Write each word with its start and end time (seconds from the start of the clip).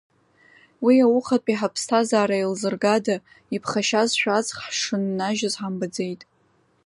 Уи 0.85 0.95
аухатәи 1.05 1.59
ҳаԥсҭазаара 1.59 2.35
еилзыргада, 2.39 3.15
иԥхашьазшәа 3.55 4.31
аҵх 4.39 4.57
ҳшыннажьыз 4.65 5.53
ҳамбаӡеит. 5.61 6.21